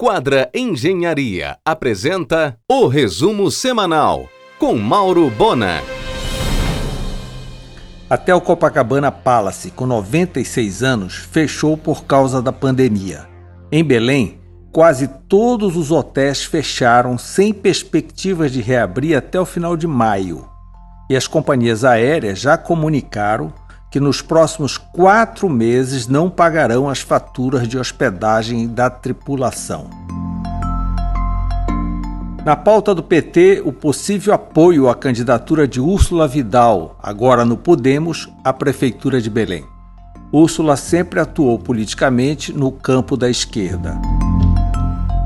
Quadra 0.00 0.48
Engenharia 0.54 1.58
apresenta 1.64 2.56
o 2.70 2.86
resumo 2.86 3.50
semanal 3.50 4.28
com 4.56 4.76
Mauro 4.76 5.28
Bona. 5.28 5.82
Até 8.08 8.32
o 8.32 8.40
Copacabana 8.40 9.10
Palace, 9.10 9.72
com 9.72 9.86
96 9.86 10.84
anos, 10.84 11.16
fechou 11.16 11.76
por 11.76 12.04
causa 12.04 12.40
da 12.40 12.52
pandemia. 12.52 13.26
Em 13.72 13.82
Belém, 13.82 14.38
quase 14.70 15.08
todos 15.28 15.76
os 15.76 15.90
hotéis 15.90 16.44
fecharam 16.44 17.18
sem 17.18 17.52
perspectivas 17.52 18.52
de 18.52 18.60
reabrir 18.60 19.16
até 19.16 19.40
o 19.40 19.44
final 19.44 19.76
de 19.76 19.88
maio. 19.88 20.48
E 21.10 21.16
as 21.16 21.26
companhias 21.26 21.84
aéreas 21.84 22.38
já 22.38 22.56
comunicaram 22.56 23.52
que 23.90 23.98
nos 23.98 24.20
próximos 24.20 24.76
quatro 24.76 25.48
meses 25.48 26.06
não 26.06 26.28
pagarão 26.28 26.88
as 26.88 27.00
faturas 27.00 27.66
de 27.66 27.78
hospedagem 27.78 28.68
da 28.68 28.90
tripulação. 28.90 29.88
Na 32.44 32.56
pauta 32.56 32.94
do 32.94 33.02
PT, 33.02 33.62
o 33.64 33.72
possível 33.72 34.32
apoio 34.32 34.88
à 34.88 34.94
candidatura 34.94 35.68
de 35.68 35.80
Úrsula 35.80 36.26
Vidal, 36.26 36.96
agora 37.02 37.44
no 37.44 37.56
Podemos, 37.56 38.28
à 38.42 38.52
Prefeitura 38.52 39.20
de 39.20 39.28
Belém. 39.28 39.64
Úrsula 40.32 40.76
sempre 40.76 41.20
atuou 41.20 41.58
politicamente 41.58 42.52
no 42.52 42.70
campo 42.70 43.16
da 43.16 43.28
esquerda. 43.28 43.98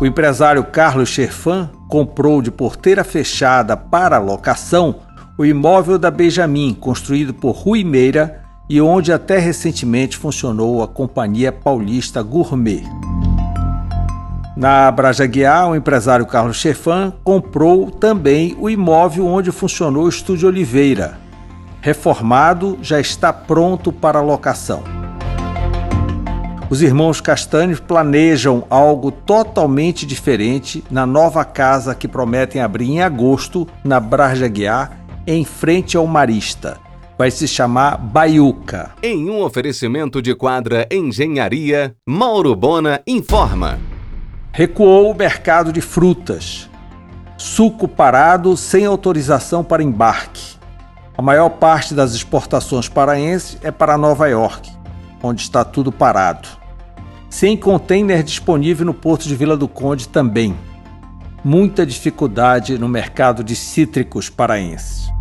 O 0.00 0.06
empresário 0.06 0.62
Carlos 0.64 1.08
Cherfan 1.08 1.70
comprou 1.88 2.40
de 2.40 2.52
porteira 2.52 3.02
fechada 3.02 3.76
para 3.76 4.18
locação 4.18 4.96
o 5.36 5.44
imóvel 5.44 5.98
da 5.98 6.10
Benjamin, 6.10 6.74
construído 6.74 7.32
por 7.32 7.52
Rui 7.52 7.84
Meira, 7.84 8.42
e 8.68 8.80
onde 8.80 9.12
até 9.12 9.38
recentemente 9.38 10.16
funcionou 10.16 10.82
a 10.82 10.88
Companhia 10.88 11.50
Paulista 11.50 12.22
Gourmet. 12.22 12.82
Na 14.54 14.90
Brajaguiar, 14.90 15.70
o 15.70 15.76
empresário 15.76 16.26
Carlos 16.26 16.56
Chefan 16.56 17.12
comprou 17.22 17.90
também 17.90 18.56
o 18.58 18.68
imóvel 18.68 19.26
onde 19.26 19.52
funcionou 19.52 20.04
o 20.04 20.08
Estúdio 20.08 20.48
Oliveira. 20.48 21.18
Reformado, 21.80 22.76
já 22.82 23.00
está 23.00 23.32
pronto 23.32 23.92
para 23.92 24.20
locação. 24.20 24.82
Os 26.68 26.82
irmãos 26.82 27.20
Castanhos 27.20 27.80
planejam 27.80 28.64
algo 28.68 29.10
totalmente 29.10 30.04
diferente 30.04 30.84
na 30.90 31.06
nova 31.06 31.44
casa 31.44 31.94
que 31.94 32.08
prometem 32.08 32.60
abrir 32.60 32.90
em 32.90 33.00
agosto 33.00 33.66
na 33.82 33.98
Brajaguiar, 33.98 34.98
em 35.26 35.44
frente 35.44 35.96
ao 35.96 36.06
Marista 36.06 36.87
vai 37.18 37.32
se 37.32 37.48
chamar 37.48 37.98
Baiuca. 37.98 38.92
Em 39.02 39.28
um 39.28 39.42
oferecimento 39.42 40.22
de 40.22 40.36
quadra 40.36 40.86
Engenharia, 40.88 41.96
Mauro 42.08 42.54
Bona 42.54 43.02
informa. 43.04 43.80
Recuou 44.52 45.10
o 45.10 45.16
mercado 45.16 45.72
de 45.72 45.80
frutas. 45.80 46.70
Suco 47.36 47.88
parado 47.88 48.56
sem 48.56 48.86
autorização 48.86 49.64
para 49.64 49.82
embarque. 49.82 50.56
A 51.16 51.20
maior 51.20 51.50
parte 51.50 51.92
das 51.92 52.14
exportações 52.14 52.88
paraenses 52.88 53.58
é 53.62 53.72
para 53.72 53.98
Nova 53.98 54.28
York, 54.28 54.70
onde 55.20 55.42
está 55.42 55.64
tudo 55.64 55.90
parado. 55.90 56.48
Sem 57.28 57.56
container 57.56 58.22
disponível 58.22 58.86
no 58.86 58.94
porto 58.94 59.26
de 59.26 59.34
Vila 59.34 59.56
do 59.56 59.66
Conde 59.66 60.08
também. 60.08 60.56
Muita 61.44 61.84
dificuldade 61.84 62.78
no 62.78 62.88
mercado 62.88 63.42
de 63.42 63.56
cítricos 63.56 64.30
paraenses. 64.30 65.17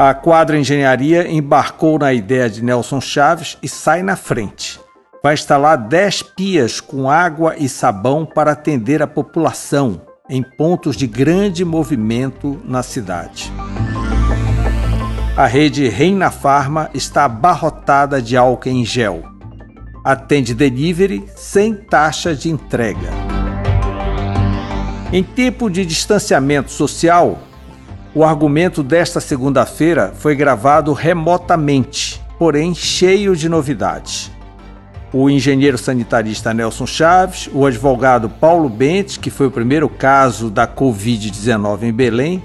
A 0.00 0.14
Quadra 0.14 0.56
Engenharia 0.56 1.28
embarcou 1.28 1.98
na 1.98 2.12
ideia 2.12 2.48
de 2.48 2.62
Nelson 2.62 3.00
Chaves 3.00 3.58
e 3.60 3.68
sai 3.68 4.00
na 4.00 4.14
frente. 4.14 4.78
Vai 5.24 5.34
instalar 5.34 5.76
10 5.76 6.22
pias 6.22 6.80
com 6.80 7.10
água 7.10 7.56
e 7.58 7.68
sabão 7.68 8.24
para 8.24 8.52
atender 8.52 9.02
a 9.02 9.08
população 9.08 10.00
em 10.30 10.40
pontos 10.40 10.94
de 10.94 11.08
grande 11.08 11.64
movimento 11.64 12.62
na 12.64 12.80
cidade. 12.80 13.52
A 15.36 15.46
rede 15.46 15.88
Reina 15.88 16.30
Farma 16.30 16.90
está 16.94 17.24
abarrotada 17.24 18.22
de 18.22 18.36
álcool 18.36 18.68
em 18.68 18.84
gel. 18.84 19.24
Atende 20.04 20.54
delivery 20.54 21.28
sem 21.34 21.74
taxa 21.74 22.36
de 22.36 22.48
entrega. 22.48 23.10
Em 25.12 25.24
tempo 25.24 25.68
de 25.68 25.84
distanciamento 25.84 26.70
social, 26.70 27.47
o 28.14 28.24
argumento 28.24 28.82
desta 28.82 29.20
segunda-feira 29.20 30.12
foi 30.16 30.34
gravado 30.34 30.92
remotamente, 30.92 32.20
porém 32.38 32.74
cheio 32.74 33.36
de 33.36 33.48
novidades. 33.48 34.30
O 35.12 35.30
engenheiro 35.30 35.78
sanitarista 35.78 36.52
Nelson 36.52 36.86
Chaves, 36.86 37.48
o 37.52 37.64
advogado 37.64 38.28
Paulo 38.28 38.68
Bentes, 38.68 39.16
que 39.16 39.30
foi 39.30 39.46
o 39.46 39.50
primeiro 39.50 39.88
caso 39.88 40.50
da 40.50 40.66
Covid-19 40.66 41.84
em 41.84 41.92
Belém, 41.92 42.42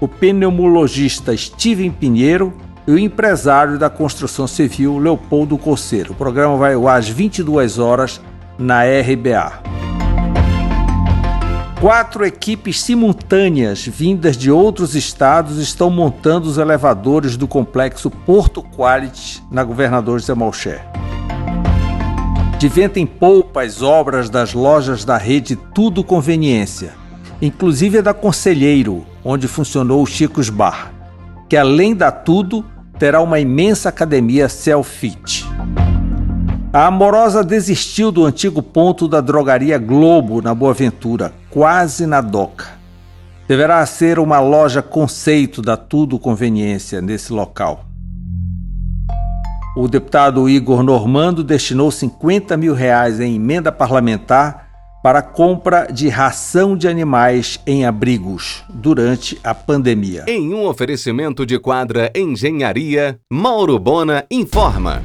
o 0.00 0.06
pneumologista 0.06 1.36
Steven 1.36 1.90
Pinheiro 1.90 2.52
e 2.86 2.92
o 2.92 2.98
empresário 2.98 3.78
da 3.78 3.90
construção 3.90 4.46
civil 4.46 4.98
Leopoldo 4.98 5.56
Coceiro. 5.58 6.12
O 6.12 6.16
programa 6.16 6.56
vai 6.56 6.74
ao 6.74 6.88
às 6.88 7.08
22 7.08 7.78
horas 7.78 8.20
na 8.58 8.82
RBA. 8.84 9.73
Quatro 11.84 12.24
equipes 12.24 12.80
simultâneas 12.80 13.84
vindas 13.86 14.38
de 14.38 14.50
outros 14.50 14.94
estados 14.94 15.58
estão 15.58 15.90
montando 15.90 16.48
os 16.48 16.56
elevadores 16.56 17.36
do 17.36 17.46
complexo 17.46 18.10
Porto 18.10 18.62
Quality 18.62 19.42
na 19.50 19.62
Governador 19.62 20.18
Zé 20.18 20.32
Malcher. 20.32 20.80
De 22.58 22.68
vento 22.68 22.96
em 22.96 23.04
polpa 23.04 23.64
as 23.64 23.82
obras 23.82 24.30
das 24.30 24.54
lojas 24.54 25.04
da 25.04 25.18
rede 25.18 25.56
Tudo 25.56 26.02
Conveniência, 26.02 26.94
inclusive 27.42 27.98
a 27.98 28.00
da 28.00 28.14
Conselheiro, 28.14 29.04
onde 29.22 29.46
funcionou 29.46 30.02
o 30.02 30.06
Chicos 30.06 30.48
Bar, 30.48 30.90
que 31.50 31.54
além 31.54 31.94
da 31.94 32.10
Tudo 32.10 32.64
terá 32.98 33.20
uma 33.20 33.38
imensa 33.38 33.90
academia 33.90 34.48
self-fit. 34.48 35.46
A 36.72 36.86
amorosa 36.86 37.44
desistiu 37.44 38.10
do 38.10 38.24
antigo 38.24 38.62
ponto 38.62 39.06
da 39.06 39.20
drogaria 39.20 39.76
Globo 39.76 40.40
na 40.40 40.54
Boa 40.54 40.72
Ventura, 40.72 41.32
quase 41.54 42.04
na 42.04 42.20
doca. 42.20 42.66
Deverá 43.46 43.86
ser 43.86 44.18
uma 44.18 44.40
loja 44.40 44.82
conceito 44.82 45.62
da 45.62 45.76
Tudo 45.76 46.18
Conveniência 46.18 47.00
nesse 47.00 47.32
local. 47.32 47.84
O 49.76 49.86
deputado 49.86 50.48
Igor 50.48 50.82
Normando 50.82 51.44
destinou 51.44 51.92
50 51.92 52.56
mil 52.56 52.74
reais 52.74 53.20
em 53.20 53.36
emenda 53.36 53.70
parlamentar 53.70 54.64
para 55.00 55.22
compra 55.22 55.86
de 55.92 56.08
ração 56.08 56.76
de 56.76 56.88
animais 56.88 57.60
em 57.66 57.86
abrigos 57.86 58.64
durante 58.68 59.38
a 59.44 59.54
pandemia. 59.54 60.24
Em 60.26 60.52
um 60.52 60.66
oferecimento 60.66 61.46
de 61.46 61.58
quadra 61.58 62.10
Engenharia, 62.16 63.20
Mauro 63.30 63.78
Bona 63.78 64.24
informa 64.28 65.02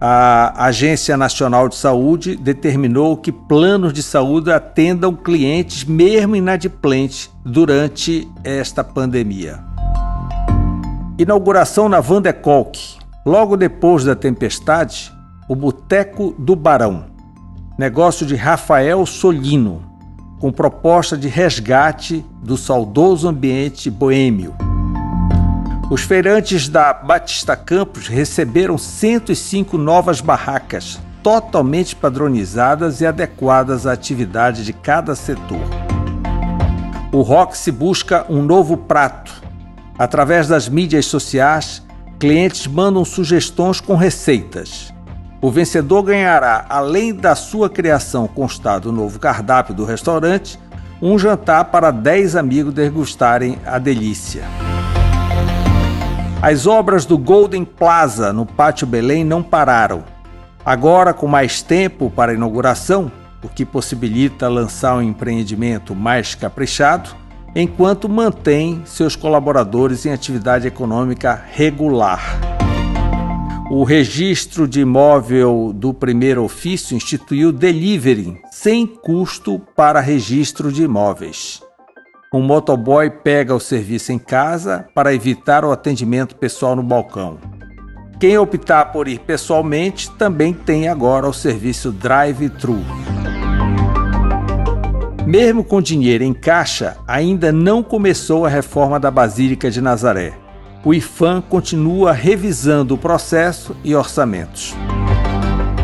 a 0.00 0.64
Agência 0.64 1.14
Nacional 1.14 1.68
de 1.68 1.76
Saúde 1.76 2.34
determinou 2.34 3.18
que 3.18 3.30
planos 3.30 3.92
de 3.92 4.02
saúde 4.02 4.50
atendam 4.50 5.14
clientes 5.14 5.84
mesmo 5.84 6.34
inadimplentes 6.34 7.30
durante 7.44 8.26
esta 8.42 8.82
pandemia. 8.82 9.62
Inauguração 11.18 11.86
na 11.86 12.00
Van 12.00 12.22
de 12.22 12.32
Kolk. 12.32 12.98
Logo 13.26 13.58
depois 13.58 14.04
da 14.04 14.16
tempestade, 14.16 15.12
o 15.46 15.54
Boteco 15.54 16.34
do 16.38 16.56
Barão. 16.56 17.04
Negócio 17.78 18.24
de 18.24 18.34
Rafael 18.34 19.04
Solino, 19.04 19.82
com 20.38 20.50
proposta 20.50 21.14
de 21.14 21.28
resgate 21.28 22.24
do 22.42 22.56
saudoso 22.56 23.28
ambiente 23.28 23.90
boêmio. 23.90 24.69
Os 25.90 26.02
feirantes 26.02 26.68
da 26.68 26.92
Batista 26.92 27.56
Campos 27.56 28.06
receberam 28.06 28.78
105 28.78 29.76
novas 29.76 30.20
barracas, 30.20 31.00
totalmente 31.20 31.96
padronizadas 31.96 33.00
e 33.00 33.06
adequadas 33.06 33.88
à 33.88 33.92
atividade 33.92 34.64
de 34.64 34.72
cada 34.72 35.16
setor. 35.16 35.58
O 37.10 37.22
Roxy 37.22 37.72
busca 37.72 38.24
um 38.28 38.40
novo 38.40 38.76
prato. 38.76 39.32
Através 39.98 40.46
das 40.46 40.68
mídias 40.68 41.06
sociais, 41.06 41.84
clientes 42.20 42.68
mandam 42.68 43.04
sugestões 43.04 43.80
com 43.80 43.96
receitas. 43.96 44.94
O 45.42 45.50
vencedor 45.50 46.04
ganhará, 46.04 46.66
além 46.68 47.12
da 47.12 47.34
sua 47.34 47.68
criação 47.68 48.28
constar 48.28 48.78
do 48.78 48.92
novo 48.92 49.18
cardápio 49.18 49.74
do 49.74 49.84
restaurante, 49.84 50.56
um 51.02 51.18
jantar 51.18 51.64
para 51.64 51.90
10 51.90 52.36
amigos 52.36 52.72
degustarem 52.72 53.58
a 53.66 53.76
delícia. 53.76 54.69
As 56.42 56.66
obras 56.66 57.04
do 57.04 57.18
Golden 57.18 57.66
Plaza 57.66 58.32
no 58.32 58.46
Pátio 58.46 58.86
Belém 58.86 59.24
não 59.24 59.42
pararam. 59.42 60.02
Agora, 60.64 61.12
com 61.12 61.26
mais 61.26 61.60
tempo 61.60 62.10
para 62.10 62.32
a 62.32 62.34
inauguração, 62.34 63.12
o 63.44 63.48
que 63.48 63.62
possibilita 63.62 64.48
lançar 64.48 64.96
um 64.96 65.02
empreendimento 65.02 65.94
mais 65.94 66.34
caprichado, 66.34 67.10
enquanto 67.54 68.08
mantém 68.08 68.80
seus 68.86 69.14
colaboradores 69.14 70.06
em 70.06 70.12
atividade 70.12 70.66
econômica 70.66 71.44
regular. 71.52 72.40
O 73.70 73.84
registro 73.84 74.66
de 74.66 74.80
imóvel 74.80 75.72
do 75.74 75.92
primeiro 75.92 76.42
ofício 76.42 76.96
instituiu 76.96 77.52
delivery 77.52 78.40
sem 78.50 78.86
custo 78.86 79.60
para 79.76 80.00
registro 80.00 80.72
de 80.72 80.84
imóveis. 80.84 81.60
Um 82.32 82.40
motoboy 82.40 83.10
pega 83.10 83.54
o 83.54 83.60
serviço 83.60 84.12
em 84.12 84.18
casa 84.18 84.86
para 84.94 85.12
evitar 85.12 85.64
o 85.64 85.72
atendimento 85.72 86.36
pessoal 86.36 86.76
no 86.76 86.82
balcão. 86.82 87.38
Quem 88.20 88.38
optar 88.38 88.92
por 88.92 89.08
ir 89.08 89.18
pessoalmente 89.20 90.10
também 90.12 90.52
tem 90.52 90.88
agora 90.88 91.28
o 91.28 91.32
serviço 91.32 91.90
drive-thru. 91.90 92.78
Mesmo 95.26 95.64
com 95.64 95.82
dinheiro 95.82 96.22
em 96.22 96.32
caixa, 96.32 96.96
ainda 97.06 97.50
não 97.50 97.82
começou 97.82 98.46
a 98.46 98.48
reforma 98.48 99.00
da 99.00 99.10
Basílica 99.10 99.70
de 99.70 99.80
Nazaré 99.80 100.34
o 100.84 100.94
IFAM 100.94 101.42
continua 101.42 102.12
revisando 102.12 102.94
o 102.94 102.98
processo 102.98 103.76
e 103.84 103.94
orçamentos. 103.94 104.74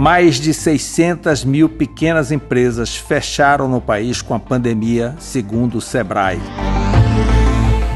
Mais 0.00 0.40
de 0.40 0.54
600 0.54 1.44
mil 1.44 1.68
pequenas 1.68 2.32
empresas 2.32 2.96
fecharam 2.96 3.68
no 3.68 3.82
país 3.82 4.22
com 4.22 4.32
a 4.32 4.38
pandemia, 4.38 5.14
segundo 5.18 5.76
o 5.76 5.80
Sebrae. 5.82 6.40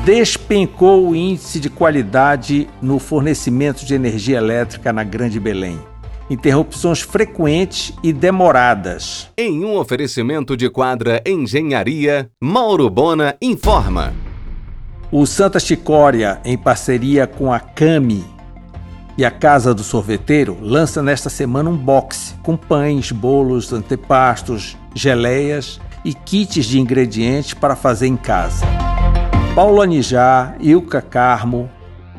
Despencou 0.04 1.08
o 1.08 1.16
índice 1.16 1.58
de 1.58 1.70
qualidade 1.70 2.68
no 2.82 2.98
fornecimento 2.98 3.86
de 3.86 3.94
energia 3.94 4.36
elétrica 4.36 4.92
na 4.92 5.02
Grande 5.02 5.40
Belém. 5.40 5.80
Interrupções 6.28 7.00
frequentes 7.00 7.94
e 8.02 8.12
demoradas. 8.12 9.30
Em 9.34 9.64
um 9.64 9.74
oferecimento 9.74 10.58
de 10.58 10.68
quadra 10.68 11.22
Engenharia, 11.24 12.28
Mauro 12.38 12.90
Bona 12.90 13.34
informa. 13.40 14.12
O 15.10 15.24
Santa 15.24 15.58
Chicória, 15.58 16.38
em 16.44 16.58
parceria 16.58 17.26
com 17.26 17.50
a 17.50 17.58
Cami 17.58 18.33
e 19.16 19.24
a 19.24 19.30
Casa 19.30 19.72
do 19.72 19.84
Sorveteiro, 19.84 20.58
lança 20.60 21.02
nesta 21.02 21.30
semana 21.30 21.70
um 21.70 21.76
box 21.76 22.34
com 22.42 22.56
pães, 22.56 23.12
bolos, 23.12 23.72
antepastos, 23.72 24.76
geleias 24.94 25.80
e 26.04 26.12
kits 26.12 26.66
de 26.66 26.80
ingredientes 26.80 27.54
para 27.54 27.76
fazer 27.76 28.06
em 28.06 28.16
casa. 28.16 28.66
Paulo 29.54 29.80
Anijá, 29.80 30.54
Ilka 30.58 31.00
Carmo, 31.00 31.70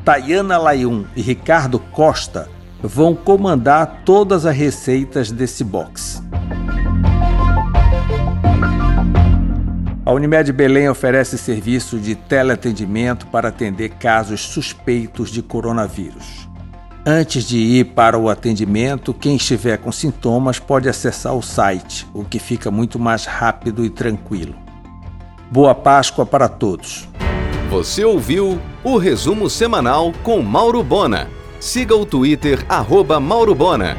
Tayana 0.04 0.56
Layun 0.56 1.04
e 1.14 1.20
Ricardo 1.20 1.78
Costa 1.78 2.48
vão 2.82 3.14
comandar 3.14 4.02
todas 4.04 4.46
as 4.46 4.56
receitas 4.56 5.30
desse 5.30 5.62
box. 5.62 6.22
A 10.04 10.12
Unimed 10.12 10.52
Belém 10.52 10.88
oferece 10.88 11.36
serviço 11.36 11.98
de 11.98 12.14
teleatendimento 12.14 13.26
para 13.26 13.48
atender 13.48 13.90
casos 13.90 14.40
suspeitos 14.40 15.30
de 15.30 15.42
coronavírus. 15.42 16.48
Antes 17.08 17.44
de 17.44 17.56
ir 17.56 17.84
para 17.84 18.18
o 18.18 18.28
atendimento, 18.28 19.14
quem 19.14 19.36
estiver 19.36 19.78
com 19.78 19.92
sintomas 19.92 20.58
pode 20.58 20.88
acessar 20.88 21.36
o 21.36 21.40
site, 21.40 22.04
o 22.12 22.24
que 22.24 22.40
fica 22.40 22.68
muito 22.68 22.98
mais 22.98 23.26
rápido 23.26 23.84
e 23.84 23.90
tranquilo. 23.90 24.56
Boa 25.48 25.72
Páscoa 25.72 26.26
para 26.26 26.48
todos. 26.48 27.08
Você 27.70 28.04
ouviu 28.04 28.60
o 28.82 28.96
resumo 28.96 29.48
semanal 29.48 30.12
com 30.24 30.42
Mauro 30.42 30.82
Bona. 30.82 31.28
Siga 31.60 31.94
o 31.94 32.04
Twitter, 32.04 32.66
arroba 32.68 33.20
Mauro 33.20 33.54
Bona. 33.54 33.96